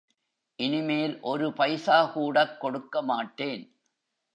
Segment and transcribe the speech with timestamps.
[0.59, 3.63] இனிமேல் ஒரு பைசாகூடக் கொடுக்கமாட்டேன்.